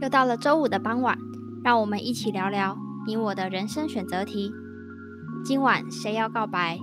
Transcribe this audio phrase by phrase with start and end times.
[0.00, 1.18] 又到了周五的傍晚，
[1.62, 2.74] 让我们一起聊聊
[3.06, 4.50] 你我的人生选择题。
[5.44, 6.78] 今晚谁要告白？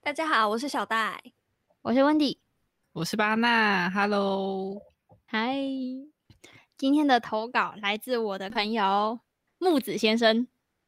[0.00, 1.20] 大家好，我是小戴，
[1.82, 2.38] 我是温迪，
[2.92, 4.80] 我是巴娜，Hello，
[5.26, 5.56] 嗨。
[6.76, 9.18] 今天的投稿来自我的朋友
[9.58, 10.46] 木子先生。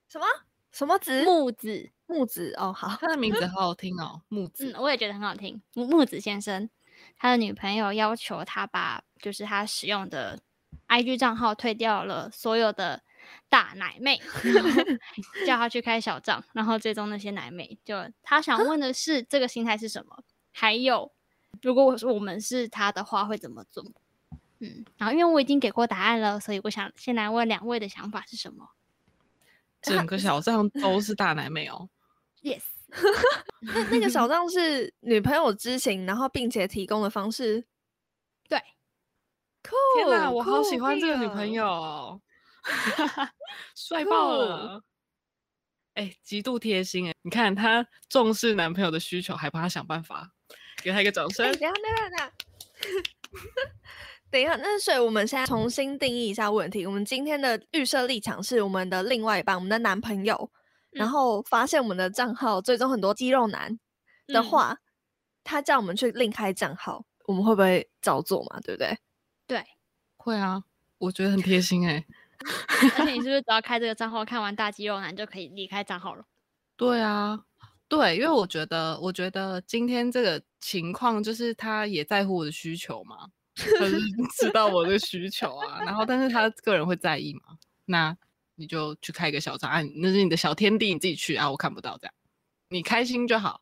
[0.09, 0.25] 什么
[0.71, 1.25] 什么子？
[1.25, 4.71] 木子木子哦，好，他的名字好好听哦，木子。
[4.71, 5.61] 嗯，我也觉得很好听。
[5.75, 6.71] 木木子先生，
[7.17, 10.41] 他的女朋友要求他把就是他使用的
[10.89, 13.03] IG 账号退掉了所有的
[13.49, 14.21] 大奶妹，
[15.47, 17.79] 叫他去开小账，然后追踪那些奶妹。
[17.85, 20.23] 就他想问的是，这个心态是什么？
[20.53, 21.13] 还有，
[21.63, 23.85] 如果我说我们是他的话，会怎么做？
[24.61, 28.71] 嗯，然后因为我已经给过答案了，所以我想先来问两位的想法是什么？
[29.83, 31.89] 整个小账都是大奶妹哦。
[32.43, 32.63] Yes，
[33.61, 37.65] 那那个小账 是女朋友知情，然后并且提供的方式。
[38.49, 38.59] 对，
[39.63, 39.75] 酷！
[39.97, 42.21] 天哪，我好喜酷欢这个女朋友哦，
[43.75, 44.83] 帅爆了！
[45.95, 47.15] 哎，极度贴心哎！
[47.23, 50.29] 你看她重视男朋友的需求，还帮他想办法，
[50.83, 51.53] 给他一个掌声哎，。
[51.53, 52.33] 等一下，等一下，等一下。
[54.31, 56.85] 等一下，那所以我们现在重新定义一下问题。
[56.85, 60.51] 我们今天的预设立场是我们的另外一半，我们的男朋友，
[60.95, 63.79] 然嗯后发现我们的账号最终很多肌肉男
[64.27, 64.79] 的嗯话，
[65.43, 68.59] 他叫我们去另开账号，我们会不会照做嘛？
[68.61, 68.99] 对不对？
[69.47, 69.65] 对，
[70.17, 70.65] 会啊，
[70.99, 72.05] 我觉得很贴心哎。
[72.99, 76.25] 而且你是不是只要开这个账号，看完大肌肉男就可以离开账号了？
[76.77, 77.41] 对啊，
[77.89, 83.99] 对，因为我觉得，我觉得今天这个情况就是他也在乎我的需求嘛，他是
[84.37, 87.57] 知道我的需求啊，然后但是他个人会在意嘛，
[87.87, 88.15] 那
[88.57, 92.15] 你就去开一个小账，啊，那是你的小天地，你自己去啊，我看不到这样，
[92.69, 93.61] 你开心就好。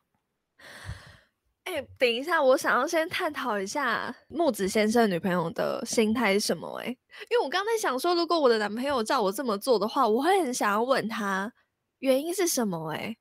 [1.65, 11.51] 哎、等一下，我想要先探讨一下木子先生女朋友的心态是什么、哎，因为我刚才想说，如果我的男朋友照我这么做的话，我会很想要问他
[11.99, 13.15] 原因是什么、哎，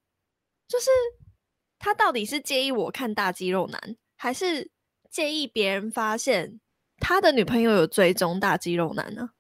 [0.67, 0.91] 就是
[1.79, 4.71] 他到底是介意我看大肌肉男，还是
[5.09, 6.61] 介意别人发现
[6.99, 9.31] 他的女朋友有追踪大肌肉男呢？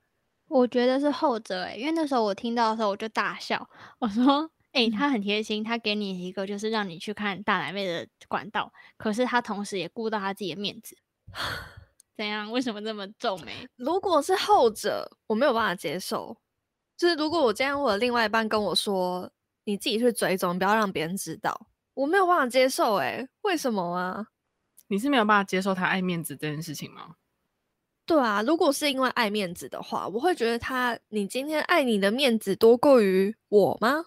[0.52, 3.66] 我觉得是后者诶、因为那时候我听到的时候我就大笑，
[3.98, 10.96] 我说：“诶、他很贴心，他给你一个就是让你去看大奶妹的管道，可是他同时也顾到他自己的面子。
[12.14, 12.52] 怎样？
[12.52, 13.66] 为什么这么皱眉？
[13.76, 16.36] 如果是后者，我没有办法接受。
[16.98, 19.30] 就是如果我今天我的另外一半跟我说，
[19.64, 23.26] 你自己去追踪，不要让别人知道，我没有办法接受、欸。
[23.40, 24.26] 为什么啊？
[24.88, 27.16] 你是没有办法接受他爱面子这件事情吗？
[28.06, 34.06] 对啊，如果是因为爱面子的话，我会觉得他，你今天爱你的面子多过于我吗？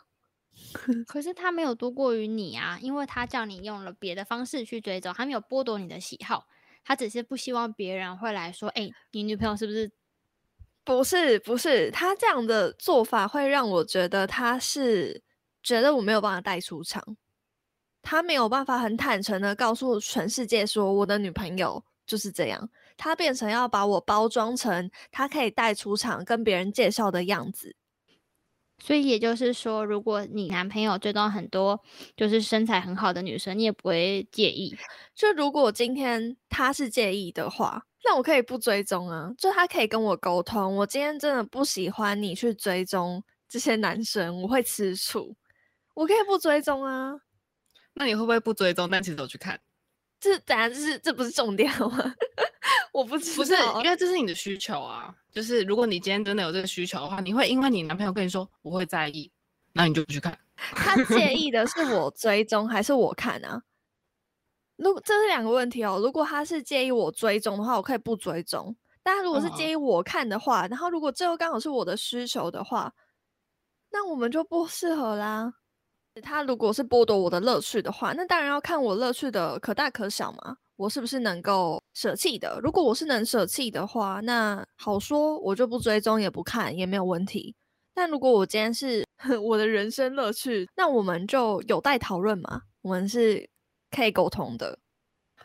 [1.08, 6.46] 可是他没有多过于你啊，因为他叫你用了别的方式去追踪，他没有剥夺你的喜好，
[6.84, 9.90] 他只是不希望别人会来说：‘诶、你女朋友是不是
[10.84, 15.24] 不是，不是，他这样的做法会让我觉得他是
[15.64, 17.18] 觉得我没有办法带出场，
[18.02, 27.76] 他没有办法很坦诚的告诉全世界说我的女朋友就是这样，他变成要把我包装成他可以带出场跟别人介绍的样子。
[28.78, 31.82] 所以也就是说，如果你男朋友追踪很多
[32.18, 34.76] 就是身材很好的女生，你也不会介意。
[35.16, 45.36] 就如果今天他是介意的话，那我可以不追踪啊，就他可以跟我沟通，我今天真的不喜欢你去追踪这些男生，我会吃醋，
[45.94, 47.14] 我可以不追踪啊。
[47.94, 49.58] 那你会不会不追踪，但其实我去看？
[50.20, 52.14] 这当然这是这不是重点好吗？
[52.96, 55.14] 我不知道，不是，因为这是你的需求啊。
[55.30, 59.30] 就是如果你今天真的有这个需求的话，你会因为你男朋友跟你说我会在意，
[59.74, 60.38] 那你就不去看。
[60.56, 63.62] 他介意的是我追踪还是我看啊？
[64.78, 66.00] 如果这是两个问题哦。
[66.02, 68.74] 如果他是介意我追踪的话，我可以不追踪；
[69.04, 72.94] 但他如果是嗯介意我看的话，然后如果最后刚好是我的需求的话，
[73.92, 75.54] 那我们就不适合啦。
[76.24, 80.56] 他如果是剥夺我的乐趣的话，那当然要看我乐趣的可大可小嘛。
[80.78, 82.60] 我是不是能够舍弃的？
[82.62, 87.56] 如果我是能舍弃的话，那好说，我就不追踪也不看也没有问题。
[87.94, 89.06] 但如果我今天是
[89.42, 92.64] 我的人生乐趣，那我们就有待讨论嘛。
[92.82, 93.50] 我们是
[93.90, 94.78] 可以沟通的。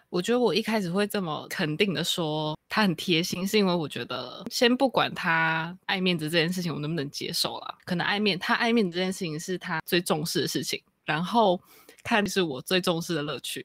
[0.09, 11.61] 我觉得我一开始会这么肯定的说他很贴心，是因为我觉得先不管他爱面子这件事情我能不能接受啦，可能爱面他爱面子这件事情是他最重视的事情，然后
[12.03, 13.65] 看是我最重视的乐趣，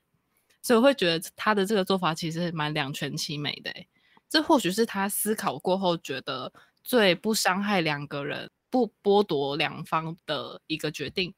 [0.65, 3.87] 所以我会觉得他的这个做法其实蛮两全其美的欸。
[4.27, 6.51] 这或许是他思考过后觉得
[6.83, 11.31] 最不伤害两个人、不剥夺两方的一个决定。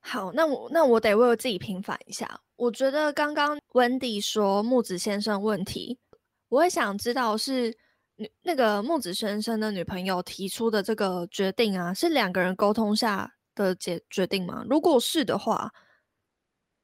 [0.00, 2.38] 好，那我那我得为我自己平反一下。
[2.56, 5.98] 我觉得刚刚温迪说木子先生问题，
[6.50, 7.74] 我会想知道是
[8.42, 14.62] 那个木子先生的女朋友提出的这个决定啊，是两个人沟通下的决决定吗？
[14.68, 15.72] 如果是的话，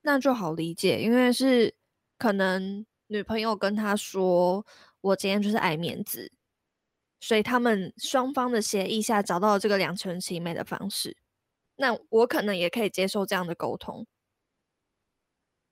[0.07, 1.75] 那就好理解，因为是
[2.17, 4.65] 可能女朋友跟他说，
[5.01, 6.31] 我今天就是爱面子，
[7.19, 11.17] 所以他们双方的协议下找到了这个两全其美的方式。
[11.75, 14.07] 那我可能也可以接受这样的沟通，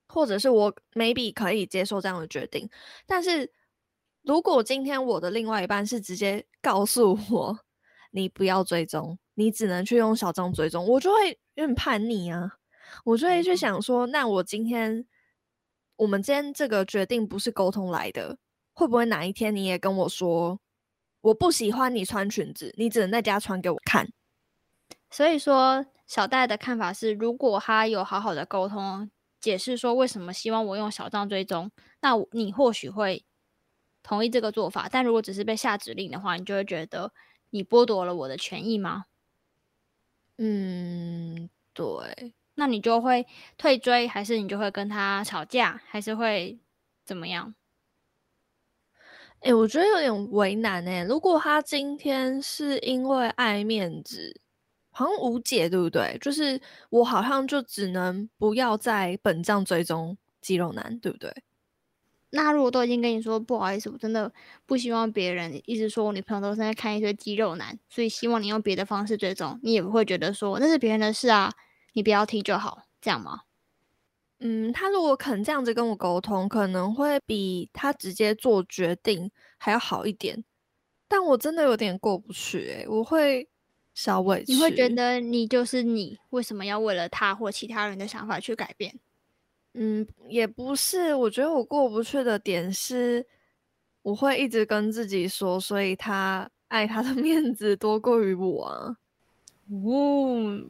[0.09, 2.69] 或者是我 maybe 可以接受这样的决定。
[3.07, 3.53] 但是
[4.23, 7.57] 如果今天我的另外一半是直接告诉我，
[8.11, 12.59] 你不要追踪，你只能去用小张追踪，我就会有点叛逆啊，
[13.03, 15.05] 我就会去想说，那我今天
[15.97, 18.39] 我们今天这个决定不是沟通来的，
[18.73, 20.61] 会不会哪一天你也跟我说，
[21.21, 24.13] 我不喜欢你穿裙子，你只能在家穿给我看？
[25.11, 25.87] 所以说。
[26.07, 31.71] 小戴的看法是，如果他有好好的沟通，解释说为什么希望我用小账追踪，
[32.03, 33.25] 那你或许会
[34.03, 34.87] 同意这个做法。
[34.93, 37.11] 但如果只是被下指令的话，你就会觉得
[37.49, 39.07] 你剥夺了我的权益吗？
[40.37, 42.35] 嗯，对。
[42.55, 46.59] 那你就会退追，还是你就会跟他吵架，还是会
[47.05, 47.55] 怎么样？
[49.41, 51.05] 哎，我觉得有点为难哎。
[51.05, 54.41] 如果他今天是因为爱面子。
[54.97, 56.17] 好像无解，对不对？
[56.21, 61.35] 就是我好像就只能不要在本账追踪肌肉男，对不对？
[62.31, 64.33] 那如果都已经跟你说不好意思，我真的
[64.67, 71.53] 不希望别人一直说我女朋友都是在看一堆肌肉男，所以希望你用别的方式追踪，你也不会觉得说那是别人的事啊，
[71.95, 73.41] 你不要踢就好，这样吗？
[74.41, 80.45] 嗯，他如果肯这样子跟我沟通，可能会比他直接做决定还要好一点。
[81.09, 83.49] 但我真的有点过不去，诶，我会。
[83.97, 88.93] 稍微，你会觉得你就是你，为什么要为了他或其他人的想法去改变？
[89.75, 93.25] 嗯，也不是，我觉得我过不去的点是，
[94.03, 98.97] 我会一直跟自己说，所以他爱他的 面子多过于我啊。
[99.71, 100.61] 哦，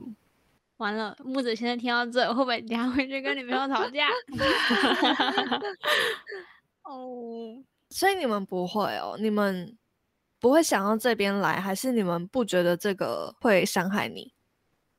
[0.85, 4.09] 完了，木子现在听到这，会不会等下回去跟女朋友吵架？
[6.85, 9.77] 哦，所以你们不会哦，你们。
[10.41, 14.31] 不会想到这边来，还是你们不觉得这个会伤害你？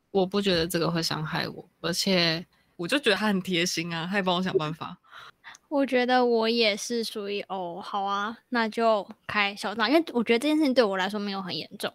[0.10, 2.44] 我不觉得这个会伤害我，而且
[2.76, 4.98] 我就觉得他很贴心啊，他也帮我想办法。
[5.70, 11.94] 我觉得我也是属于哦，好啊，那就开小账，因为我觉得这件事情对我来说没有很严重，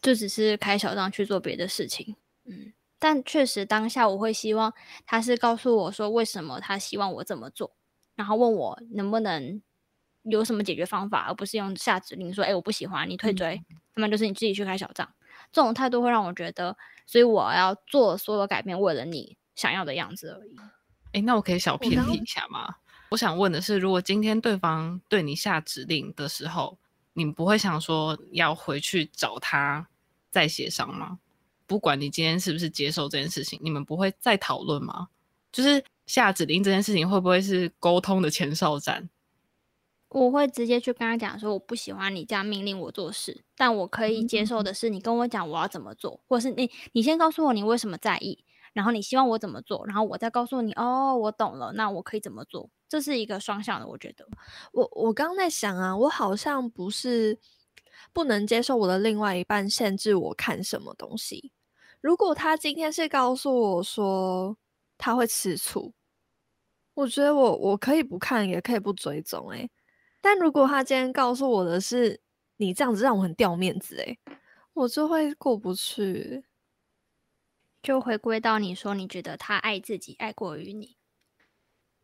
[0.00, 2.14] 就只是开小账去做别的事情。
[2.44, 2.72] 嗯，
[3.02, 4.72] 但确实当下我会希望
[5.04, 7.74] 他是告诉我说为什么他希望我这么做，
[8.14, 9.60] 然后问我能不能。
[10.24, 13.60] 有什么解决方法，而不是用下指令说：“哎，我不喜欢你退追。”
[13.96, 15.12] 那么就是你自己去开小账。
[15.50, 16.76] 这种态度会让我觉得，
[17.08, 20.54] 所以我要做所有改变，为了你想要的样子而已。
[21.14, 22.76] 哎，那我可以小偏题一下吗？
[23.10, 26.78] 我想问的是，如果今天对方对你下指令的时候，
[27.14, 29.88] 你不会想说要回去找他
[30.30, 31.18] 再协商吗？
[31.72, 35.08] 不管你今天是不是接受这件事情，你们不会再讨论吗？
[35.50, 39.08] 就是下指令这件事情，会不会是沟通的前哨战？
[40.10, 48.44] 我会直接去跟他讲说，我不喜欢你这样命令我做事，但我可以接受的是，你跟我讲我要怎么做，或是你你先告诉我你为什么在意，
[48.74, 52.68] 然后你希望我怎么做，然后我再告诉你，哦，我懂了，那我可以怎么做？
[52.86, 54.28] 这是一个双向的，我觉得。
[54.72, 57.38] 我我刚在想啊，我好像不是
[58.12, 61.52] 不能接受我的另外一半限制我看什么东西。
[62.02, 64.58] 如果他今天是告诉我说
[64.98, 65.94] 他会吃醋，
[66.94, 69.70] 我觉得我我可以不看，也可以不追踪，诶。
[70.20, 72.20] 但如果他今天告诉我的是
[72.56, 74.18] 你这样子让我很掉面子，诶，
[74.72, 76.44] 我就会过不去，
[77.82, 80.96] 就回归到你说你觉得他爱自己爱过于你，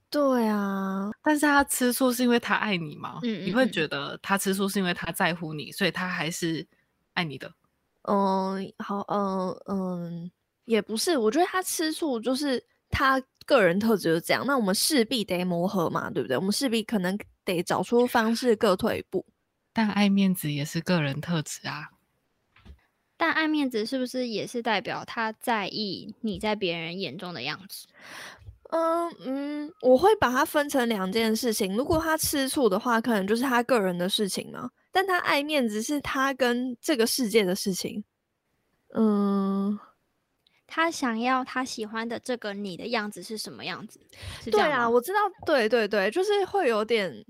[0.09, 3.19] 对啊，但是他吃醋是因为他爱你吗？
[3.25, 6.67] 嗯，你会觉得他吃醋是因为他在乎你，所以他还是
[7.15, 7.53] 爱你的？
[8.09, 10.31] 嗯，好，嗯嗯，
[10.65, 16.37] 也不是，我觉得他吃醋就是他个人特质就是这样，那我们势必得磨合嘛，对不对？
[16.37, 17.19] 我们势必可能。
[17.49, 19.25] 得找出方式，各退一步。
[19.73, 21.89] 但爱面子也是个人特质啊。
[23.17, 27.87] 但爱面子是不是也是代表他在意你在别人眼中的样子？
[28.65, 31.75] 嗯嗯，我会把它分成两件事情。
[31.75, 34.69] 如果他吃醋的话，可能就是他个人的事情嘛。
[34.91, 38.05] 但他爱面子是他跟这个世界的事情。
[38.95, 39.79] 嗯。
[40.71, 43.99] 他想要他喜欢的这个你的样子是什么样子？
[44.51, 47.25] 对啊，我知道，对对对，就是会有点。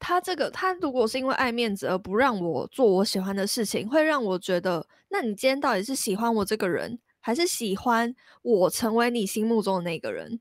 [0.00, 10.40] 他这个，他如果是因为爱面子而不让我做我喜欢的事情，会让我觉得，那你今天到底是喜欢我这个人，还是喜欢我成为你心目中的那个人？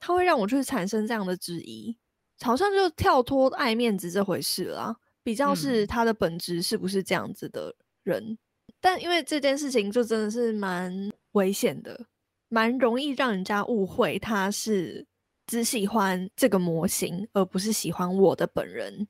[0.00, 1.96] 他会让我去产生这样的质疑。
[2.42, 8.38] 好像就跳脱爱面子这回事啦，比较是嗯他的本质是不是这样子的人。
[8.80, 12.06] 但因为这件事情就真的是蛮危险的，
[12.48, 15.06] 蛮容易让人家误会他是
[15.46, 19.08] 只喜欢这个模型，而不是喜欢我的本人。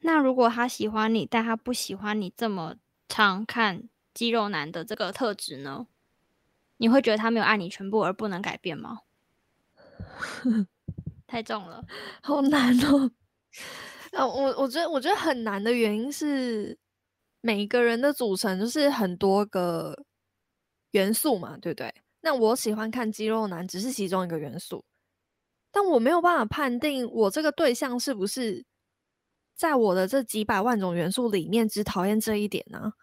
[0.00, 2.76] 那如果他喜欢你，但他不喜欢你这么
[3.08, 5.86] 常看肌肉男的这个特质呢？
[6.76, 9.00] 你会觉得他没有爱你全部而不能改变吗？
[11.26, 11.82] 太重了。
[12.20, 13.10] 好难哦。
[14.16, 16.76] 啊，我我觉得我觉得很难的原因是
[17.42, 19.94] 每个人的组成就是很多个
[20.92, 21.94] 元素嘛，对不对？
[22.22, 24.82] 那我喜欢看肌肉男只是其中一个元素，
[25.70, 28.64] 但我没有办法判定我这个对象是不是
[29.54, 32.94] 在我的这几百万种元素里面只讨厌这一点呢、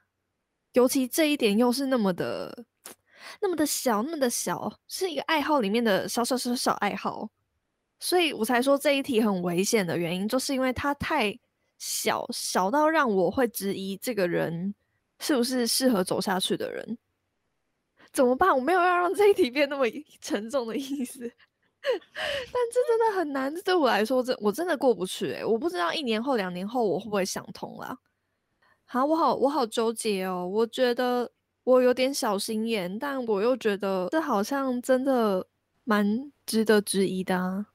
[0.73, 2.65] 尤其这一点又是那么的
[3.39, 7.29] 那么的小，那么的小，是一个爱好里面的小小小小爱好。
[8.03, 11.33] 所以我才说这一题很危险的原因，就是因为它太
[11.77, 14.75] 小，小到让我会质疑这个人
[15.19, 16.97] 是不是适合走下去的人。
[18.11, 18.53] 怎么办？
[18.53, 19.85] 我没有要让这一题变那么
[20.19, 21.19] 沉重的意思，
[21.81, 23.55] 但这真的很难。
[23.55, 25.45] 这对我来说，这我真的过不去、欸。
[25.45, 27.97] 我不知道一年后、两年后我会不会想通啦。
[28.83, 30.45] 好，我好，我好纠结哦。
[30.45, 31.31] 我觉得
[31.63, 35.47] 我有点小心眼，但我又觉得这好像真的
[35.85, 37.67] 蛮值得质疑的啊。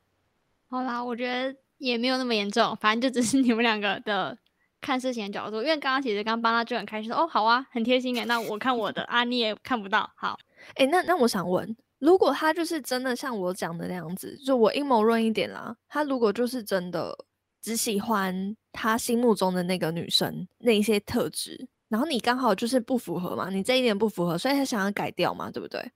[0.70, 4.36] 好啦，我觉得也没有那么严重，反正就只是你们两个的
[4.80, 5.62] 看事情的角度。
[5.62, 8.24] 因为刚刚其实刚帮他就很开心说，哦，好啊，很贴心诶。
[8.26, 10.38] 那我看我的啊，你也看不到，好，
[10.74, 17.16] 哎、那那我想问，如果他就是真的像我讲的那样子，就我阴谋论一点啦，他如果就是真的
[17.62, 25.90] 只喜欢他心目中的那个女生那一些特质，然后你刚好就是不符合嘛，你这一点不符合，所以他想要改掉嘛，对不对？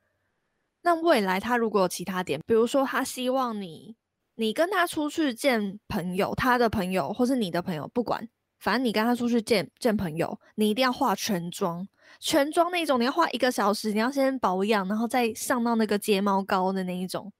[0.82, 3.94] 那未来他如果有其他点，比如说他希望你，
[4.36, 11.86] 你跟他出去见朋友，他的朋友或是你的朋友，不管，反正你跟他出去见见朋友，你一定要化全妆，
[12.18, 17.32] 全妆那种，你要化一个小时，你要先保养，然后再上到那个睫毛膏的那一种。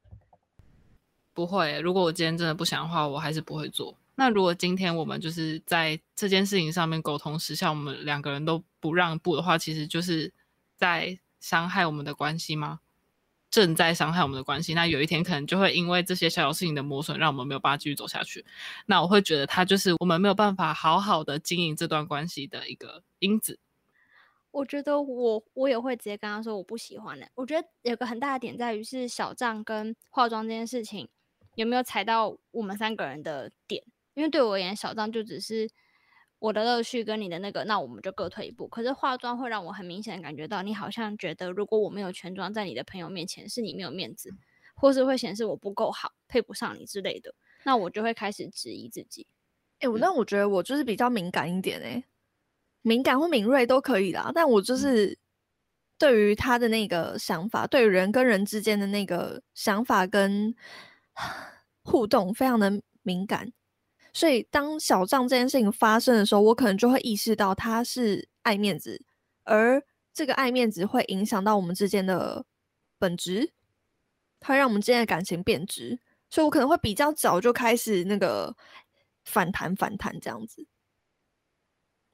[1.35, 3.97] 不会，如果我今天真的不想的话，我还是不会做。
[4.15, 10.31] 那如果今天我们就是在这件事情上面沟通时，效我们两个人都不让步的话，其实就是
[10.77, 12.81] 在伤害我们的关系吗？
[13.53, 14.73] 正在伤害我们的关系。
[14.75, 18.45] 那有一天可能就会因为这些小小事情的磨损，让我们没有办法继续走下去。
[18.87, 23.61] 那我会觉得他就是我们没有办法好好的经营这段关系的一个因子。
[24.51, 27.29] 我觉得我我也会直接跟他说我不喜欢的。
[27.35, 31.09] 我觉得有个很大的点在于是小账跟化妆这件事情
[31.55, 35.69] 有没有踩到我们三个人的点，因为对我而言，小账就只是
[36.43, 38.67] 我的乐趣跟你的那个，那我们就各退一步。
[38.67, 44.35] 可是化妆会让我很明显感觉到，你好像觉得如果我没有全妆在你的朋友面前，是你没有面子，
[44.75, 47.33] 或是会显示我不够好，配不上你之类的，
[47.63, 49.25] 那我就会开始质疑自己。
[49.79, 52.03] 哎、我那我觉得我就是比较敏感一点哎、
[52.83, 55.17] 敏感或敏锐都可以啦，但我就是
[55.97, 60.53] 对于他的那个想法，对于人跟人之间的那个想法跟
[61.85, 63.53] 互动非常的敏感，
[64.13, 69.03] 所以当小账这件事情发生的时候，我可能就会意识到他是爱面子，
[69.45, 72.45] 而这个爱面子会影响到我们之间的
[72.99, 73.53] 本质，
[74.39, 78.55] 它让我们之间的感情变质，所以我可能会比较早就开始那个
[79.25, 80.67] 反弹反弹这样子。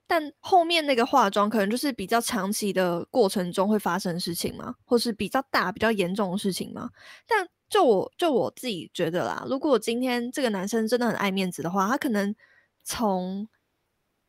[0.07, 6.89] 但后面那个化妆可能就是比较长期的过程中会发生的事情嘛，或是比较大、比较严重的事情嘛。
[7.27, 12.35] 但就我就我自己觉得啦，如果今天这个男生真的很爱面子的话，他可能
[12.83, 13.49] 从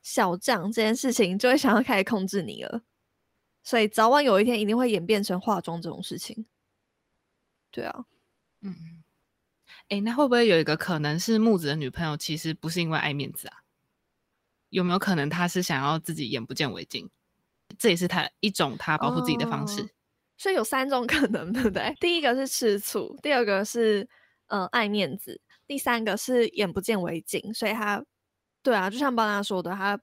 [0.02, 2.82] 小账这件事情就会想要开始控制你了，
[3.64, 6.46] 所以早晚有一天一定会演变成化妆这种事情。
[7.72, 8.06] 对啊，
[8.62, 9.04] 嗯，
[9.90, 13.64] 哎，那会不会有一个可能是木子的女朋友其实不是因为爱面子啊？
[14.70, 17.10] 有没有可能他是想要自己眼不见为净？
[17.78, 19.82] 这也是他一种他保护自己的方式。
[19.84, 19.90] 哦
[20.40, 21.94] 所以有三种可能，对不对？
[22.00, 24.08] 第一个是吃醋，第二个是
[24.48, 27.54] 呃爱面子，第三个是眼不见为净。
[27.54, 28.02] 所以他，
[28.64, 30.00] 对啊，就像邦娜说的，他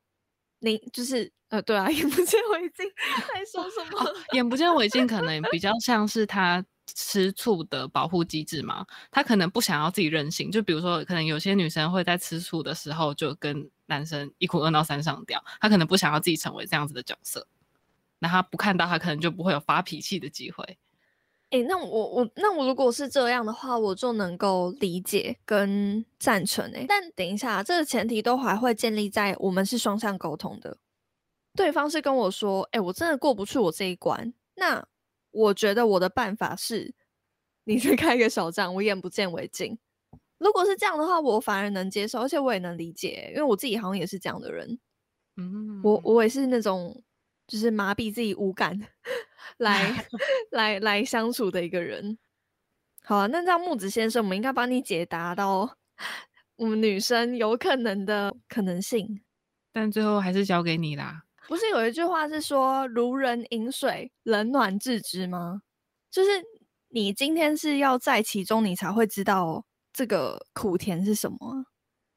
[0.60, 2.86] 你就是呃，对啊， 眼不见为净，
[3.32, 4.14] 还说什么？
[4.34, 6.62] 眼不见为净可能比较像是他
[6.94, 10.52] 吃醋的保护机制嘛，他可能不想要自己任性。
[10.52, 17.46] 就比如说，可能有些女生会在吃醋的时候就跟男生一哭二闹三上吊，他可能不想要自己成为这样子的角色。
[18.18, 20.78] 那他不看到，他可能就不会有发脾气的机会。
[21.50, 26.84] 诶，那我我那我如果是这样的话，我就能够理解跟赞成诶。
[26.88, 30.76] 但等一下，这个前提都还会建立在我们是双向沟通的，
[31.54, 34.34] 对方是跟我说，诶，我真的过不去我这一关。
[34.56, 34.84] 那
[35.30, 36.94] 我觉得我的办法是，
[37.64, 39.78] 你去开一个小账，我眼不见为净。
[40.38, 44.78] 如果是这样的话，我反而能接受，而且我也能理解，因为我自己好像也是这样的人。
[45.36, 47.02] 嗯，我我也是那种
[47.46, 48.78] 就是麻痹自己五感
[49.58, 50.06] 来
[50.50, 52.18] 来来相处的一个人。
[53.02, 55.76] 好啊，那这样木子先生，我们应该帮你解答到
[56.56, 59.22] 我们女生有可能的可能性。
[59.72, 61.22] 但最后还是交给你啦。
[61.46, 65.62] 不是有一句话是说“如人饮水，冷暖自知”吗？
[66.10, 66.30] 就是
[66.88, 71.66] 你今天是要在其中，你才会知道这个苦甜是什么。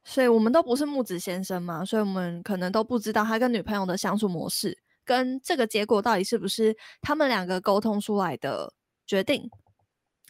[0.03, 4.75] 所以我们都不是木子先生嘛，所以我们可能都不知道他跟女朋友的相处模式，
[5.09, 8.71] 跟这个结果到底是不是他们两个沟通出来的
[9.07, 9.49] 决定。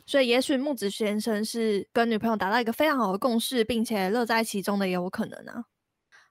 [0.05, 5.65] 所以也许木子先生是跟女朋友达到一个非常好的共识，并且乐在其中的，也有可能啊。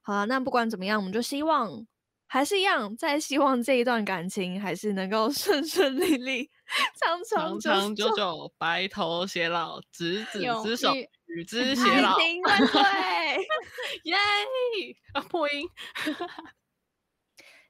[0.01, 1.87] 好了，那不管怎么样，我们就希望。
[2.31, 6.51] 还是一样，在希望这一段感情还是能够 顺顺利利、
[7.01, 10.93] 长长长久久、白头偕老、执 子之手、
[11.25, 12.19] 与之 偕爱老。
[12.19, 13.39] 对！
[14.05, 14.17] 耶！
[15.15, 15.67] 啊，破音。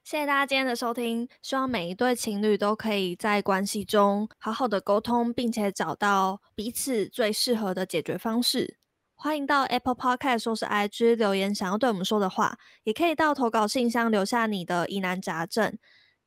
[0.09, 8.79] 谢谢大家今天的收听，希望每一对情侣都可以在关系中好好的沟通，并且找到彼此最适合的解决方式。
[9.13, 15.77] 欢迎到 Apple Podcast 或是 IG 留言，想要对我们说的话，也可以到投稿信箱留下你的疑难杂症。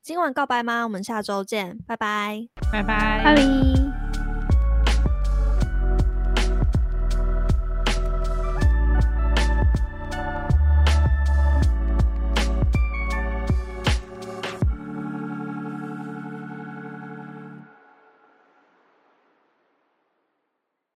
[0.01, 0.85] 今晚告白吗？
[0.85, 4.02] 我们下周见，拜拜，拜拜，拜拜。